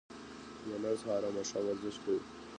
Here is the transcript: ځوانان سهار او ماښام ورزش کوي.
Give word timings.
ځوانان 0.67 0.95
سهار 1.01 1.21
او 1.27 1.31
ماښام 1.37 1.63
ورزش 1.67 1.95
کوي. 2.03 2.21